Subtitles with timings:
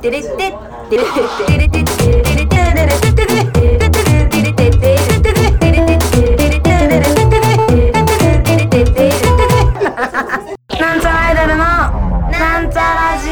[0.00, 0.36] テレテテ
[0.88, 1.20] テレテ
[1.58, 3.26] レテテテテテテテ
[4.46, 4.96] テテ
[10.80, 13.28] なんちゃらアイドルのなんちゃラジ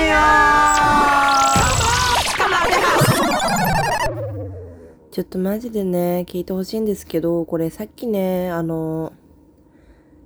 [5.10, 9.14] オちょっとマジでね聞いてほしいんですけどこれさっきねあの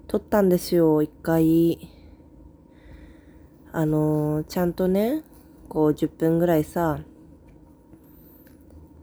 [0.08, 1.88] 撮ったんですよ一回。
[3.74, 5.22] あのちゃんとね
[5.72, 6.98] こう10分ぐらいさ、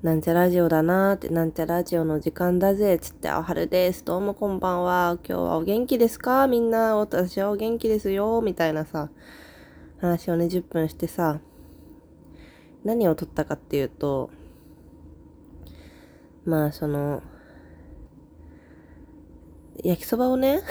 [0.03, 4.05] なんちゃラジオだなーって、なんちゃラジオの時間だぜ、つって、あ、春です。
[4.05, 5.17] どうもこんばんは。
[5.27, 6.45] 今日はお元気ですか？
[6.45, 8.43] みんな、私はお元気ですよ。
[8.45, 9.09] みたいなさ、
[9.99, 11.39] 話をね、10分してさ、
[12.83, 14.29] 何を撮ったかっていうと、
[16.45, 17.23] まあ、その、
[19.83, 20.61] 焼きそばをね、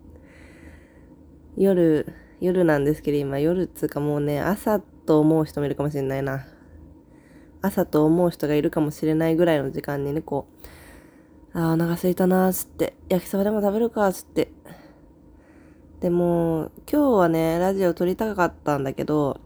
[1.56, 6.44] 夜、夜なんですけど、今夜っつうかもうね、朝と思う人もいるかもしれないな。
[7.60, 10.48] 朝と思う人がいるかもしれないぐらいの時間にね、こ
[11.54, 14.50] う、ああ、お腹空いたなーつって、焼きそばでも食べるかつって。
[16.00, 19.40] でも、今日はね、ラジオ撮りたかったんだけど、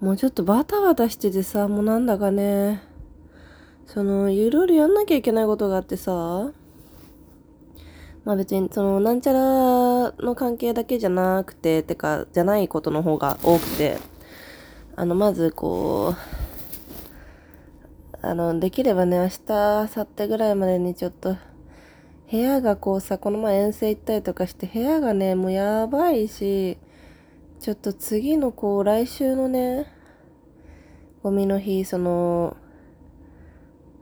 [0.00, 2.82] もうちょっとバタバタしててさ、もうなんだかね、
[3.86, 6.50] その、いろいろやんなきゃいけないことがあってさ、
[8.24, 13.96] まあ別に、その、なんちゃらの関係だけじゃなくて、てか、じゃないことの方が多くて、
[14.96, 16.40] あの、まずこう、
[18.22, 21.36] あの、できればね、明日、明後日ぐらいまでにちょっと、
[22.30, 26.76] 部屋がこうさ、この前遠征行ったりとかして、部屋がね、もうやばいし、
[27.58, 29.86] ちょっと次のこう、来週のね、
[31.22, 32.56] ゴミの日、その、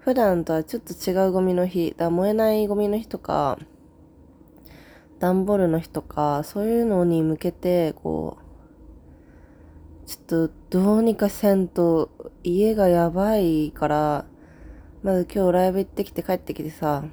[0.01, 3.59] 普段とはちょっと違うゴミの日、だ燃えないゴミの日とか、
[5.19, 8.39] 段ボールの日とか、そういうのに向けて、こ
[10.05, 12.11] う、ちょっとどうにかせんと
[12.43, 14.25] 家がやばいから、
[15.03, 17.05] まず今日ライブ行ってきて帰ってきてさ、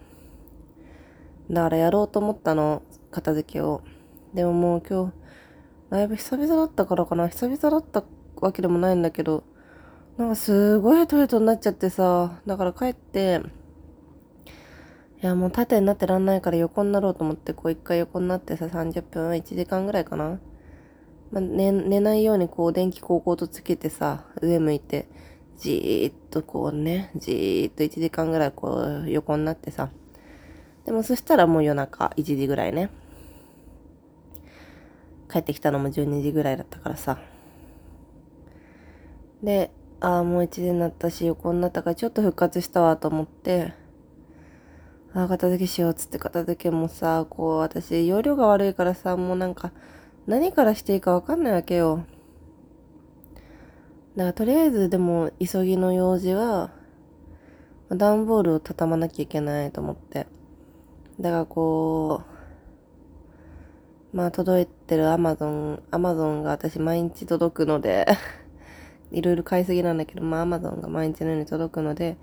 [1.50, 3.82] だからやろうと思ったの、片付けを。
[4.34, 5.14] でももう今日、
[5.90, 8.04] ライブ久々だったからかな、久々だった
[8.38, 9.44] わけでもないんだけど、
[10.18, 13.42] なんかすごいトイレになっちゃってさ、だから帰って、
[15.26, 20.40] いやもう縦になってらんないから横になろうと思って、こう一回横になってさ、30分、1時間ぐらいかな。
[21.32, 25.08] まあ、寝、寝ないようにこう電気こうこうとつけてさ、上向いて、
[25.58, 28.68] じーっとこうね、じーっと1時間ぐらいこ
[29.04, 29.90] う横になってさ。
[30.86, 32.92] でもそしたらもう夜中1時ぐらいね。
[35.28, 37.18] 帰ってきたのも12時ぐらいだったからさ。
[39.42, 39.72] で、
[40.02, 43.74] ああ、もう1時になったし、横になったからちょっと復活したわと思って、
[45.16, 49.72] あ、片付けしようっつって片付けもさ、こう私容量が悪いからさ、もうなんか、
[50.28, 52.06] 何からしていいかわかんないわけよ。
[54.18, 56.72] だからとりあえずでも急ぎの用事は、
[57.90, 60.28] 段ボールを畳まなきゃいけないと思って。
[61.20, 62.24] だからこ
[64.14, 68.06] う、まあ届いてるアマゾン、アマゾンが私毎日届くので
[69.12, 72.18] いろいろ買いすぎなんだけど、まあアマゾンが毎日のように届くので、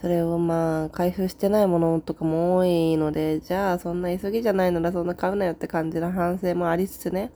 [0.00, 7.32] それをまあ開封してないものとかも多いので、じゃあそんな急ぎじゃないならそんな買うなよって感じの反省もありつつね。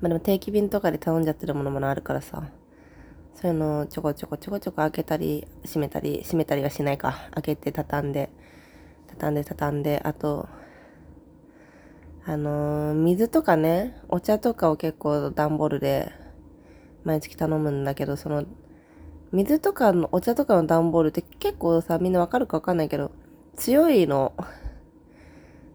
[0.00, 2.50] まあでも定期便とかで頼んじゃってるものもあるからさ。
[3.36, 7.28] そういうのをちょこちょこちょこちょこ開けたり、閉めたり、閉めたりはしないか。
[7.32, 8.30] 開けて畳んで、
[9.08, 10.48] 畳んで畳んで、あと、
[12.24, 16.10] あのー、水とかね、お茶とかを結構段ボールで
[17.04, 18.46] 毎月頼むんだけど、その
[19.32, 23.10] 水とかの、お茶とかの段ボールって結構さ、みんなわかるかわかんないけど、
[23.56, 24.32] 強いの。
[24.36, 24.48] だか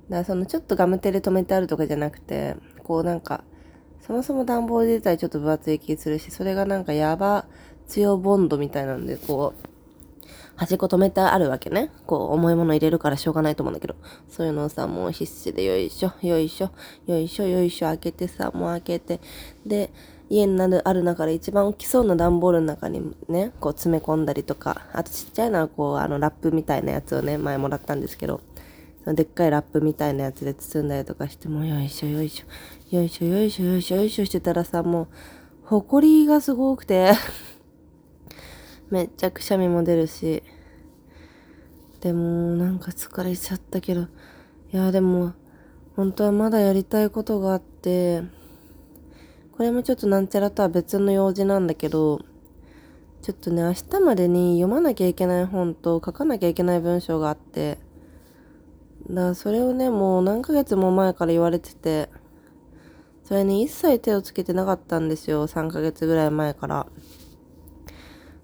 [0.09, 3.43] らそのちょっとガムテで止めてあるとかじゃなくて、こうなんか、
[3.99, 7.45] そもそも段ボール自体ちょっと分厚い気するし、それがなんかやば
[7.87, 9.71] 強ボンドみたいなんで、こう、
[10.55, 11.91] 端っこ止めてあるわけね。
[12.05, 13.95] こう、重いもの入れるからしょうがないと思うんだけど、
[14.29, 16.71] そういうのをさ、もう必死でよいしょ、よいしょ、
[17.07, 19.21] よいしょ、よいしょ、開けてさ、もう開けて、
[19.65, 19.91] で、
[20.31, 28.39] 家になる、ある中で一番大きそうな段ボールの中にね、こう詰め込んだりとか、あとちっちゃいのはこう、あのラップみたいなやつをね、前もらったんですけど、
[29.05, 35.07] でっかいラップみたいなやつで包んだりとかして、もうよいしょよいしょ、よいしょよいしょよいしょよいしょしてたらさ、もう、
[35.65, 37.11] ほこりがすごくて
[38.89, 40.43] めっちゃくしゃみも出るし、
[41.99, 44.07] でもなんか疲れちゃったけど、い
[44.71, 45.33] やでも、
[45.97, 48.23] 本当はまだやりたいことがあって、
[49.61, 52.19] これもちょっとなんちゃらとは別の用事なんだけど、
[53.21, 57.77] ちょっとね、明日までに読まなきゃいけない本と書かなきゃいけない文章があって、
[59.07, 62.09] だからそれをね、もう何ヶ月も前から言われてて、
[63.23, 65.45] それに一切手をつけてなかったんですよ。
[65.47, 66.87] 3ヶ月ぐらい前から。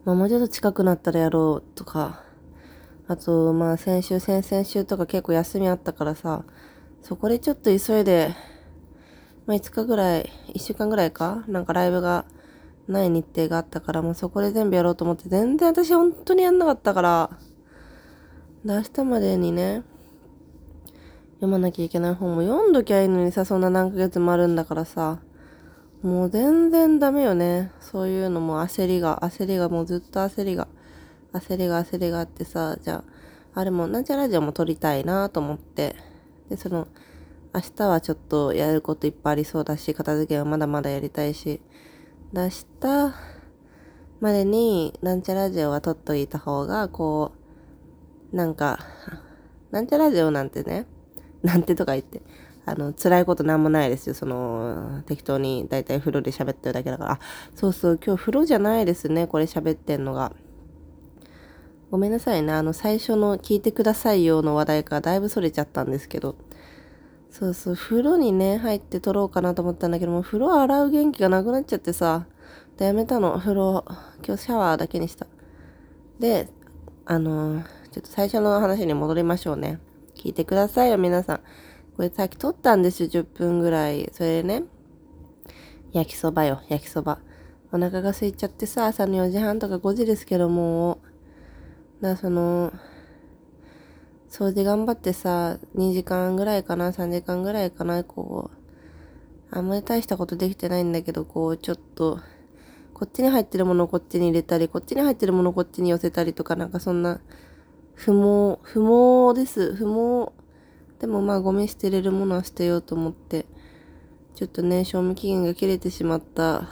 [0.06, 2.22] まあ、もうちょっと近くなったらやろうとか。
[3.08, 6.44] あと、まあ先週、先々週とか結構休みあったからさ、
[7.02, 8.36] そこでちょっと急いで、
[9.48, 11.44] まあ5日ぐらい、1週間ぐらいか？
[11.48, 12.26] なんかライブが
[12.88, 17.30] ない日程があったから、もうそこで全部やろうと思って、全然私本当にやんなかったから、
[18.64, 19.84] 明日までにね、
[21.36, 25.20] 読まなきゃいけない本も読んどきゃいいのにさ、そんな何ヶ月もあるんだからさ、
[26.02, 27.72] もう全然ダメよね。
[27.80, 30.68] そういうのも焦りが、焦りがもうずっと焦りが、
[31.34, 33.04] 焦りが焦りがあってさ、じゃ
[33.54, 35.96] あ、あれもなんちゃラジオも撮りたいなと思って、
[36.50, 36.88] で、その、
[37.58, 41.60] 明日はちょっとやることいっぱいありそうだし、片付けはまだまだやりたいし、
[42.32, 42.50] 明
[42.80, 43.16] 日
[44.20, 47.32] までになんちゃラジオは撮っといた方が、こ
[48.32, 48.78] う、なんか、
[49.72, 50.86] なんちゃラジオなんてね、
[51.42, 52.22] なんてとか言って、
[52.68, 54.14] あの、辛いことなんもないですよ。
[54.14, 57.12] その、適当にだいたい風呂で喋ってるだけだから。
[57.14, 57.20] あ、
[57.56, 59.26] そうそう、今日風呂じゃないですね。
[59.26, 60.32] これ喋ってんのが。
[61.90, 62.54] ごめんなさいね。
[62.54, 66.36] あの、最初の聞いてくださいよの話題からだいぶそれちゃったんですけど。
[67.38, 72.26] そうそう、風呂にね、入って撮ろうかなと思ったんだけども、風呂洗う元気がなくなっちゃってさ、
[72.78, 73.38] で、やめたの。
[73.38, 73.86] 風呂、
[74.26, 75.28] 今日シャワーだけにした。
[76.18, 76.50] で、
[77.06, 77.62] あの
[77.92, 79.80] ちょっと最初の話に戻りましょうね。
[80.16, 81.38] 聞いてくださいよ、皆さん。
[81.96, 84.10] これさっき撮ったんですよ、10分ぐらい。
[84.14, 84.64] それでね、
[85.94, 87.20] 焼きそばよ、焼きそば。
[87.72, 90.98] お腹が空いちゃってさ、朝の4時半とか5時ですけども、
[92.02, 92.74] だその、
[94.30, 98.58] 掃除頑張ってさ、2時間ぐらいかな、3時間ぐらいかな、こう、
[99.50, 102.20] あんまり大したことできてないんだけど、こう、ちょっと、
[102.94, 107.22] こっちに入ってるものをこっちに入れたり、こっちに入ってるものをこっちに寄せたりとか、なんかそんな、
[107.94, 109.74] 不毛、不毛です。
[109.76, 110.34] 不毛。
[111.00, 113.46] でもまあゴミ捨てれるものは捨てようと思って、
[114.36, 116.68] ちょっとね、賞味期限が切れてしまった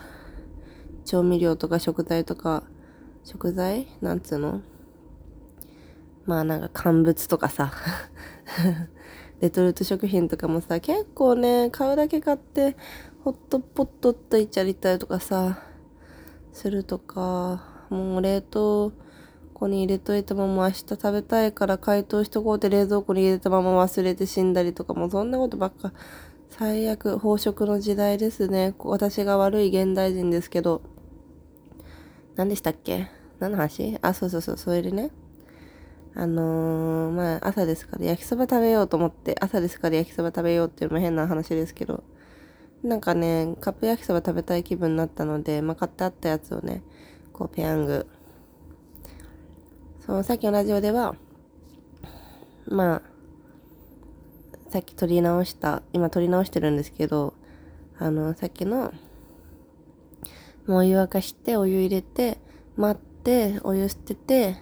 [1.05, 2.63] 調味料とか食材とか、
[3.23, 4.61] 食材なんつうの
[6.25, 7.71] まあなんか乾物とかさ。
[9.41, 12.77] レトルト食品とかもさ、結構ね、買うだけ買って、
[13.23, 15.59] ホットポットっといっちゃりたいとかさ、
[16.53, 18.93] するとか、もう冷凍
[19.53, 25.91] 庫に入れといたまま明日食べたいから解凍しとこうって冷蔵庫に入れたまま忘れて死んだりとかもうそんなことばっか
[26.49, 28.73] 最悪飽食の時代ですね。
[28.79, 30.81] 私が悪い現代人ですけど。
[32.35, 33.09] 何でしたっけ？
[33.39, 33.97] 何の話？
[34.01, 35.11] あそうそうそうそれでね。
[36.15, 42.03] あのー、まあ朝ですから焼きそば食べようと思って朝ですから焼きそば食べようっていうのも変な話ですけど
[42.83, 46.81] なんかねカップ焼きそば食べたい気分になったのでまあ買ってあったやつをね
[47.33, 48.07] こうペヤング。
[50.05, 51.15] そのさっきのラジオでは、
[52.67, 53.01] まあ、
[54.69, 57.33] さっき撮り直した、今撮り直してるんですけど、
[57.97, 58.93] あの、さっきの、
[60.67, 62.37] もうお湯沸かして、お湯入れて、
[62.77, 64.57] 待って、お湯捨てて、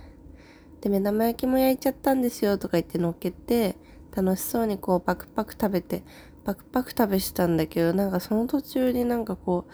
[0.84, 3.78] で、目玉焼きも焼いちゃったんですよとか言って乗っけて、
[4.16, 6.04] 楽しそうにこうパクパク食べて、
[6.44, 9.72] パクパク食べしたんだけど、なんかその途中になんかこう、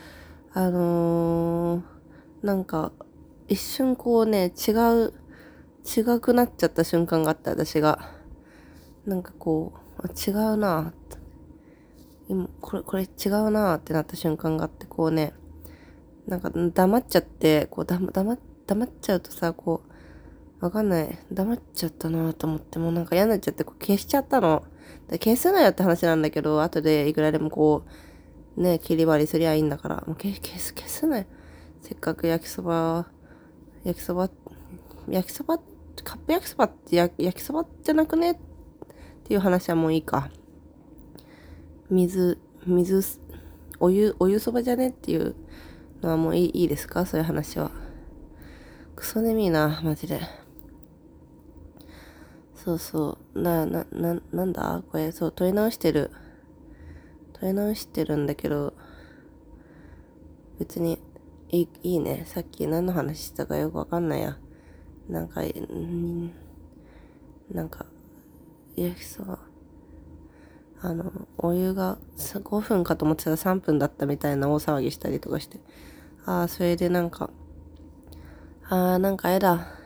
[0.53, 2.91] あのー、なんか
[3.47, 5.13] 一瞬こうね、違う
[5.83, 8.19] 違くなっちゃった瞬間があった私が。
[9.05, 10.93] なんかこう違うな
[12.27, 15.33] 今これこれ違うなってなった瞬間があってこうね
[16.27, 19.91] なんか黙っちゃってこう黙黙っちゃうとさこう
[20.59, 24.63] わかんない黙っちゃったなと思ってもうなんか嫌になっちゃってこう消しちゃったの
[25.11, 27.83] 消すなよって話なんだけど後でいくらでもこ
[28.57, 31.25] うね切り張りすりゃいいんだからもう消す消すなよ
[31.81, 33.07] せっかく焼きそば
[33.83, 34.29] 焼きそば
[35.07, 35.59] 焼きそば
[36.03, 38.31] カップ焼きそばって焼きそばじゃなくね？
[38.31, 38.35] っ
[39.23, 40.29] ていう話はもういいか。
[41.89, 43.19] 水、水、
[43.79, 44.89] お湯、お湯そばじゃね？
[44.89, 45.35] っていう
[46.01, 47.05] のはもういいいいですか？
[47.05, 47.71] そういう話は。
[48.95, 50.21] クソ眠いな、マジで。
[52.63, 53.41] そうそう。
[53.41, 54.83] な、な、な、なんだ？
[54.91, 56.11] これ、そう、問い直してる。
[57.33, 58.73] 問い直してるんだけど、
[60.59, 60.99] 別に、
[61.49, 62.23] いい、いいね。
[62.25, 64.37] さっき何の話したかよくわかんないや。
[65.07, 66.31] なんか、ん
[67.51, 67.85] なんか、
[68.75, 69.39] 焼きそば、
[70.81, 71.97] あの、お湯が
[72.43, 75.59] 5分かと思ってたら3分だったみたいな大騒ぎしたりとかして、
[76.25, 77.29] ああ、それでなんか、
[78.67, 79.78] ああ、なんかえだ。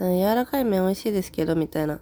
[0.00, 2.00] 柔らかい麺美味しいですけど、みたいな。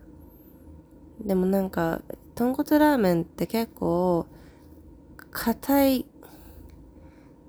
[1.20, 2.02] でもなんか、
[2.34, 4.26] 豚骨ラーメンって結構、
[5.30, 6.06] 硬い、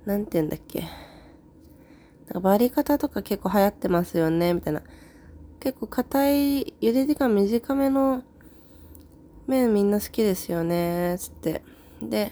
[0.06, 0.82] なんて言うんだっけ。
[2.32, 4.82] なんか割り方とか結構流行ってますよね、みたいな。
[5.60, 8.24] 結構硬い、茹で時間短めの
[9.48, 11.64] 麺みんな好きですよね、つって。
[12.02, 12.32] で、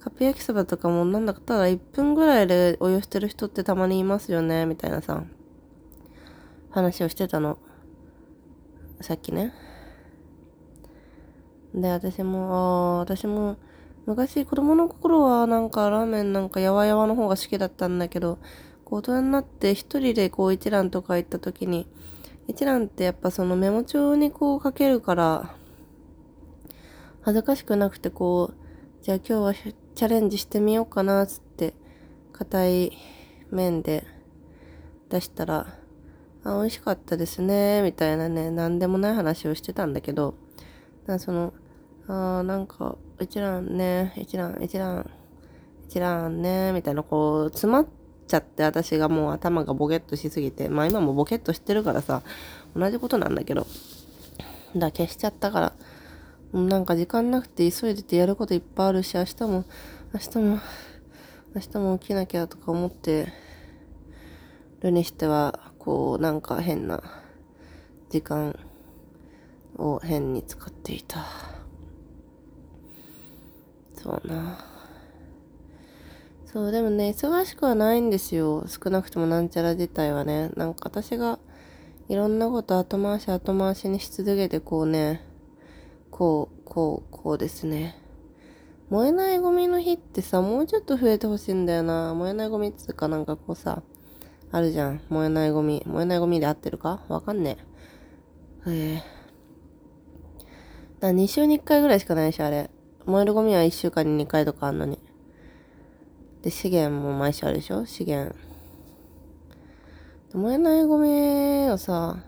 [0.00, 5.24] カップ焼きそばとかもなんだかただ1分ぐらいでお湯してる人ってたまにいますよね、みたいなさ、
[6.74, 7.56] 話をしてたの。
[9.00, 9.54] さっきね。
[11.72, 13.58] で、私も、ああ私も、
[14.06, 18.38] 昔子供の頃はなんかラーメンなんかやわやわの方が好きだったんだけど、
[18.84, 21.86] こう大人になって一人でこう一蘭とか行った時に、
[22.48, 25.54] 一蘭ってやっぱそのメモ帳にこう書けるから、
[27.22, 31.72] 恥ずかしくなくてこう、じゃあ今日はチャレンジしてみようかなつって、
[32.32, 32.92] 硬い
[33.52, 34.04] 麺で
[35.08, 35.83] 出したら、
[36.44, 40.34] あ、美味しかったですね、みたいなね、なんでもない話をしてたんだけど、
[41.06, 41.52] だその、
[42.06, 45.10] あーなんか、一蘭ね、一蘭、一蘭、
[45.88, 47.86] 一蘭ね、みたいな、こう、詰まっ
[48.26, 52.22] ちゃって私がもう頭がボケっとしすぎて、まあ今もボケっとしてるからさ、
[52.76, 53.66] 同じことなんだけど、
[54.76, 55.72] だ消しちゃったから、
[56.52, 59.64] なんか時間なくて急いでてやることいっぱいあるし、明日も、
[60.12, 60.58] 明日も、
[61.54, 63.32] 明日も起きなきゃとか思って
[64.80, 67.02] るにしては、こう、なんか変な
[68.08, 68.58] 時間
[69.76, 71.26] を変に使っていた。
[73.94, 74.64] そうな。
[76.46, 78.64] そう、でもね、忙しくはないんですよ。
[78.66, 80.50] 少なくともなんちゃら自体はね。
[80.56, 81.38] なんか私が
[82.08, 85.20] いろんなこと後回し後回しにし続けてこうね、
[86.10, 87.98] こう、こう、こうですね。
[88.88, 92.14] 燃えないゴミの日ってさ、もうちょっと増えてほしいんだよな。
[92.14, 93.82] 燃えないゴミっつうかなんかこうさ、
[94.54, 95.00] あるじゃん。
[95.08, 95.82] 燃えないゴミ。
[95.84, 97.02] 燃えないゴミで合ってるか？
[97.08, 97.56] わかんね
[98.66, 98.70] え。
[98.70, 99.02] へえ。
[101.00, 102.70] だ2週に1回ぐらいしかないし、あれ。
[103.04, 105.00] 燃えるゴミは1週間に2回とかあんのに。
[106.42, 107.84] で、資源も毎週あるでしょ？
[107.84, 108.36] 資源。
[110.32, 112.24] 燃えないゴミをさ、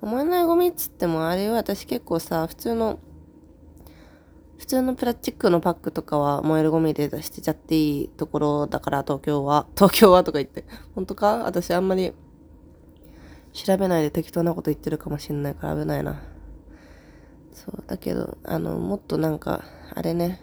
[0.00, 2.98] 燃えないゴミっつっても、あれは私結構さ、普通の、
[4.58, 9.66] 普通のプラスチックのパックとかは燃えるゴミで捨てちゃっていいところだから、東京は。
[9.76, 10.64] 東京はとか言って。
[10.94, 11.44] 本当か？
[11.44, 12.12] 私あんまり
[13.52, 16.20] 調べないで適当なこと言ってるかもしんないから危ないな。
[17.52, 20.42] そう、だけど、あの、もっとなんか、あれね、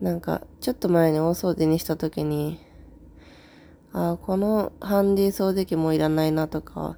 [0.00, 2.58] なんか、ちょっと前に大掃除にした時に、
[3.92, 6.96] ああ、このハンディ掃除機もいらないなとか、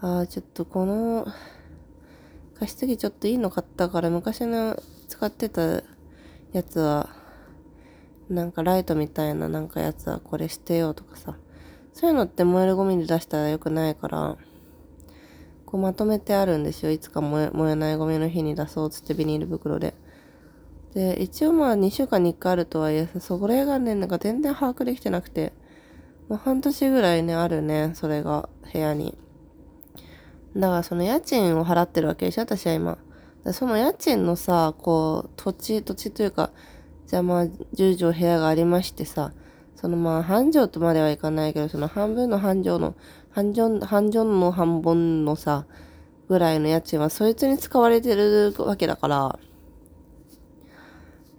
[0.00, 1.26] ああ、ちょっとこの、
[2.58, 4.76] 加湿器ちょっといいの買ったから昔の
[5.08, 5.82] 使ってた
[6.52, 7.08] やつは、
[8.28, 11.36] なんかライトみたいななんかやつはこれ捨てようとかさ、
[11.94, 14.36] そういうのって燃えるゴミで出したらよくないから、
[15.64, 16.92] こうまとめてあるんですよ。
[16.92, 19.94] いつか燃え燃えないゴミの日に出そうつってビニール袋で。
[20.94, 25.52] で、一応まあ2週間に1回あるとはいえさ、それがね、なんか全然把握できてなくて、
[26.28, 29.16] もう半年ぐらいね、あるね、それが部屋に。
[30.54, 32.98] だからその家賃を払ってるわけでしょ、私は今。
[33.52, 36.50] その家賃のさ、こう、土地、土地というか、
[37.06, 39.32] じゃあまあ10畳部屋がありましてさ、
[39.76, 42.94] そのまあ半畳とまではいかないけど、その半分の半畳の
[43.30, 45.66] 半畳、半畳の半分のさ、
[46.28, 49.38] ぐらいの家賃はそいつに使われてるわけだから、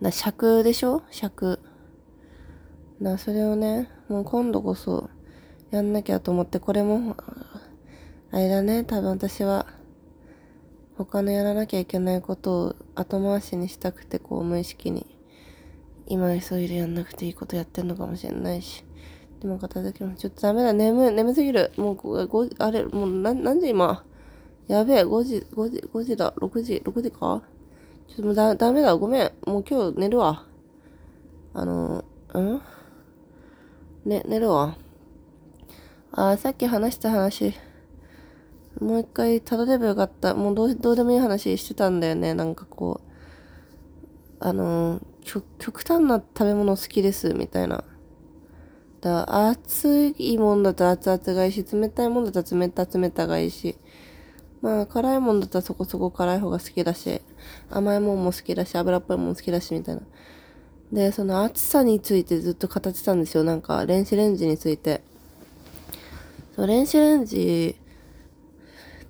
[0.02, 1.04] だ尺でしょ？
[1.12, 1.60] 尺。
[3.02, 5.10] だそれをね、もう今度こそ
[5.72, 7.16] やんなきゃと思って、これも、
[8.32, 9.68] あれだね、多分私は、
[11.06, 15.06] 他のやらなきゃいけないことを後回しにしたくて、こう無意識に、
[16.08, 18.84] 今急いでやんなくていいことやってんのかもしれないし。
[19.40, 21.72] でも片付けも、ちょっとダメだ、眠、眠すぎる。
[21.78, 24.04] もう、5あれ、もう、な、何時今？
[24.68, 27.44] やべえ、5時、5時、5時だ、6時、6時か？
[28.10, 29.32] ちょっともうだ、ダメだ、ごめん。
[29.46, 30.46] もう今日寝るわ。
[31.54, 32.04] あの、
[32.36, 32.62] ん？
[34.04, 34.76] ね、寝るわ。
[36.12, 37.54] あ、さっき話した話。
[38.80, 40.34] もう一回たどればよかった。
[40.36, 42.34] もうどう、どうでもいい話してたんだよね。
[42.34, 43.10] なんかこう、
[44.40, 47.84] あの、極端な食べ物好きです、みたいな。
[49.02, 53.78] だ熱いもんだったら熱々がいいし、冷たいもんだったら冷た冷たがいいし、
[54.62, 57.22] まあ辛いもんだったらそこそこ辛い方が好きだし、
[57.70, 60.02] 甘いもんも好きだし、油っぽいもん好きだし、みたいな。
[60.92, 63.44] で、その暑さについてずっと語ってたんですよ。
[63.44, 65.02] なんか、電子レンジについて。
[66.56, 67.78] そう、電子レンジ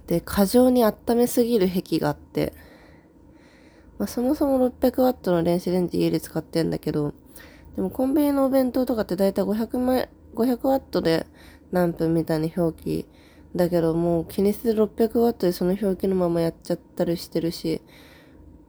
[0.10, 2.54] で過剰に温めすぎる癖があって、
[4.00, 7.14] まあ、そもそも 600W の電子レンジ家で使ってんだけど、
[7.76, 11.28] でもコンビニのお弁当とかってだいたい500枚、500ワットで
[11.72, 13.06] 何分みたいな表記。
[13.56, 17.84] だけどもう気にせず600ワットでその表記のままやっちゃったりしてるし、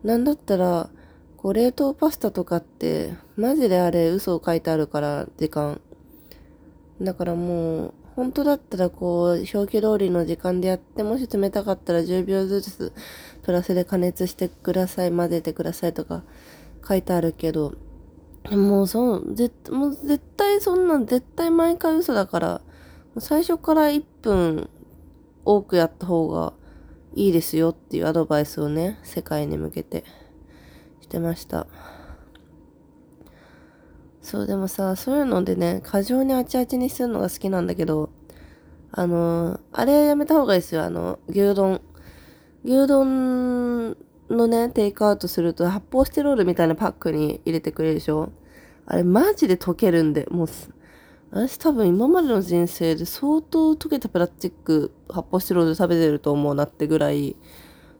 [0.02, 0.90] なんだったら、
[1.38, 5.80] こう冷凍パスタとかって、マジであれ嘘を書いてあるから、時間。
[7.00, 12.92] だからもう、本当だったらこう、表記通りの時間でやって、もし冷たかったら10秒ずつ
[13.42, 16.22] プラスで加熱してください、混ぜてくださいとか、
[16.86, 17.74] 書いてあるけど、
[18.50, 22.60] もうその、絶もう絶対そんなん絶対毎回嘘だから、
[23.18, 24.70] 最初から1分
[25.44, 26.52] 多くやった方が
[27.14, 30.04] いいですよっていうアドバイスをね、世界に向けて
[31.00, 31.66] してました。
[34.30, 38.10] そう、でもさ、そういうのでね、過剰にあちあちにするのが好きなんだけど、
[38.92, 41.80] あの、あれやめた方がいいですよ、あの、牛丼。
[42.62, 43.96] 牛丼
[44.28, 48.30] のね、テイクアウトすると発泡スチロールみたいなパックに入れてくれるでしょ
[48.87, 50.49] あれマジで溶けるんで、もう、
[51.32, 57.34] 私多分今までの人生で相当溶けたプラスチック発泡スチロール食べてると思うなってぐらい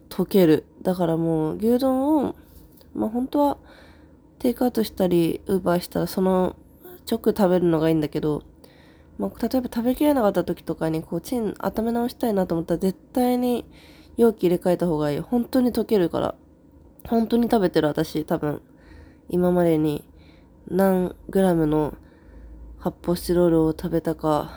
[0.09, 0.65] 溶ける。
[0.83, 2.37] だからもう牛丼を、
[2.95, 3.59] まあ本当は
[4.41, 6.57] テイクアウトしたり、ウーバーしたらその
[7.11, 8.43] 直食べるのがいいんだけど、
[9.19, 13.67] まあ、例えば食べきれなかった時とかにこうチン温め直したいなと思ったら絶対に
[14.17, 15.21] 容器入れ替えた方がいい。
[15.21, 16.35] 本当に溶けるから。
[17.07, 18.63] 本当に食べてる私、多分。
[19.29, 20.09] 今までに
[20.69, 21.95] 何グラムの
[22.79, 24.51] 発泡スチロールを食べたか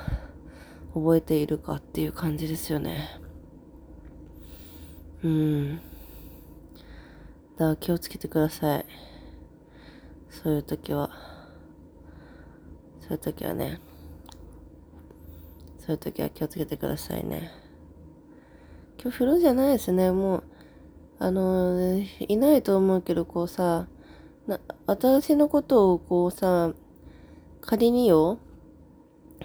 [0.94, 3.20] 覚えているかっていう感じですよね。
[5.24, 5.76] うん。
[5.76, 5.82] だ
[7.58, 8.86] から気をつけてください。
[10.42, 11.12] そういう時は。
[13.02, 13.80] そういう時はね。
[15.78, 17.52] そういう時は気をつけてくださいね。
[19.00, 20.12] 今日風呂じゃないですね。
[20.12, 20.44] もう、
[21.20, 23.88] あの、いないと思うけど、こうさ、
[24.48, 26.74] な私のことをこうさ、
[27.62, 28.40] 仮によ、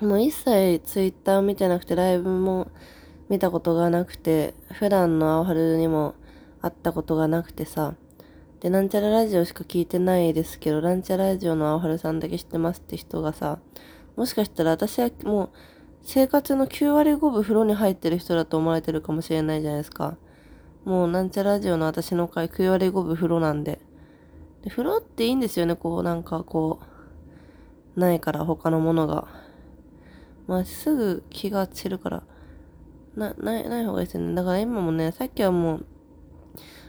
[0.01, 2.71] もう一切ツイッター見てなくて、ライブも
[3.29, 6.15] 見たことがなくて、普段のアオハルにも
[6.63, 7.95] 会ったことがなくてさ、
[8.61, 13.61] で、なんちゃらラジオしか聞いてないですけど、なんちゃらラジオのアオハルさんだけ知ってますって人がさ、
[14.17, 15.51] もしかしたら私はもう、
[16.03, 20.17] 生活の9割5分風呂に入ってる人だと思われてるかもしれないじゃないですか。
[20.85, 23.79] もうなんちゃらラジオの私の回9割5分風呂なんで。
[24.65, 26.81] で風呂っていいんですよね、こうなんかこ
[27.97, 29.29] う、ないから他のものが。
[30.49, 32.23] まあすぐ気が散るから、
[33.15, 34.35] な、ない、ない方がいいですよね。
[34.35, 35.87] だから今もね、さっきはもう、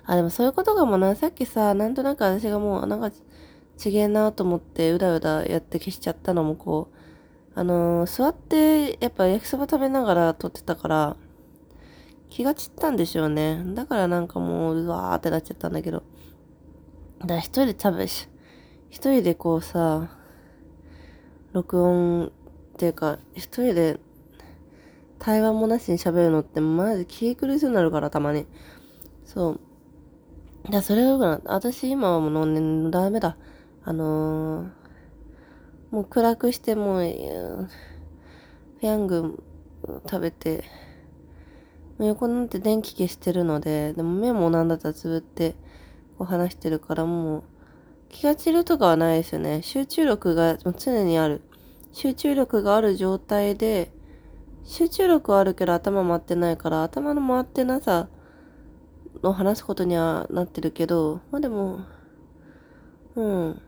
[0.10, 1.15] あ、でもそういうことかもな。
[1.15, 3.12] さっきさ、なんとなく私がもうなんか
[3.78, 6.98] ちげえなと思ってうだうだやって消しちゃったのもこう、
[7.54, 11.15] あのー、座って、やっぱ焼きそば食べながら撮ってたから、
[12.28, 13.62] 気が散ったんでしょうね。
[13.76, 16.02] だからなんかもう、うわーってなっちゃったんだけど。
[17.19, 18.28] だから一人で食べし、
[18.89, 20.10] 一人でこうさ、
[21.54, 22.32] 録音っ
[22.78, 24.00] ていうか、一人で
[25.19, 28.48] 対話もなしに喋るのってマジ気苦しくなるからたまに。
[29.24, 29.68] そう。
[30.67, 33.38] だそれが私今はもう飲んでダメだ。
[33.84, 34.67] あのー、
[35.91, 37.04] もう暗くしてもう、
[38.80, 39.43] フヤング
[40.10, 40.63] 食べて、
[41.98, 45.56] 横になって電気消してるので、でも目もなんだったらつぶって
[46.17, 47.43] こう話してるからもう
[48.10, 49.62] 気が散るとかはないですよね。
[49.62, 51.41] 集中力が常にある。
[51.91, 53.91] 集中力がある状態で、
[54.63, 58.08] 集中力はあるけど頭回ってないから、頭の回ってなさ
[59.23, 61.82] を話すことにはなってるけど、まあでも、
[63.15, 63.62] うん。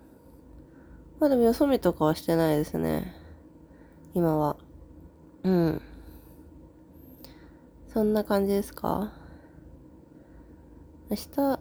[1.20, 3.16] まあでもよそ見とかはしてないですね。
[4.14, 4.58] 今は。
[5.44, 5.82] うん。
[7.88, 9.12] そんな感じですか？
[11.10, 11.60] 明日、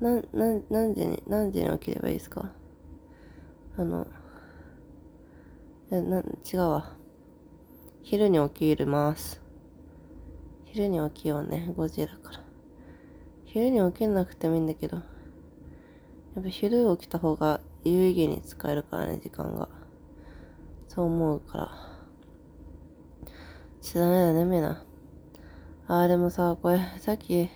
[0.00, 2.52] な、な、何時に、何時に起きればいいですか？
[3.78, 4.06] あの、
[5.90, 6.96] え、な、違うわ。
[8.02, 9.40] 昼に起きれます。
[10.78, 11.72] 昼に起きようね。
[11.76, 12.40] 5時だから。
[13.46, 14.98] 昼に起きなくてもいいんだけど。
[14.98, 15.02] や
[16.38, 19.68] っぱ昼起きた方が有意義に使えるからね、時間が。
[20.86, 21.70] そう思うから。
[23.82, 24.84] ちょっとダメだ、眠いな。
[25.88, 27.50] あー、でもさ、これ、さっき、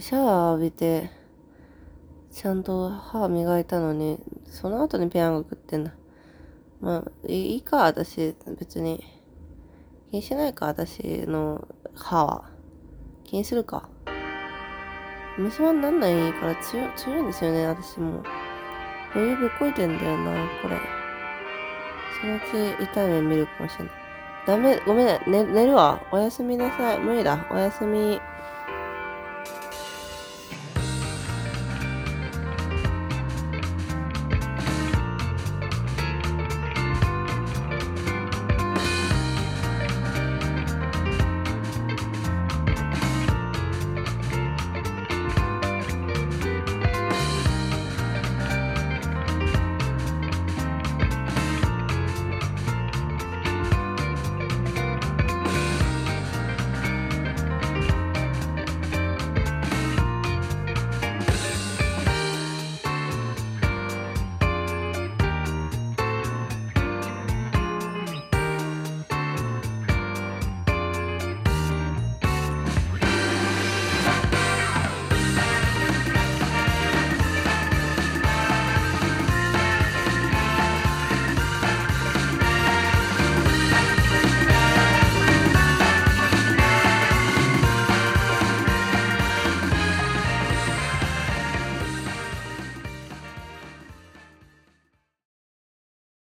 [0.00, 1.12] シャワー浴びて、
[2.32, 5.92] ちゃんと歯磨いたのに、その後にペヤング食ってんだ。
[6.80, 9.04] まあ、いいか、私、別に。
[10.10, 12.44] 気にしないか、私の歯は。
[13.24, 13.88] 気にするか。
[15.38, 18.22] 虫歯になんないから強強いんですよね、私も。
[19.14, 20.76] 余裕ぶっこいてんだよな、これ。
[22.20, 22.40] そのう
[22.78, 23.94] ち痛い目見るかもしれない。
[24.46, 26.00] ダメ、ごめんね、寝るわ。
[26.10, 26.98] おやすみなさい。
[26.98, 27.46] 無理だ。
[27.50, 28.20] おやすみ。